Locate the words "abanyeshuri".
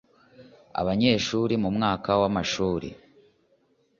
0.81-1.53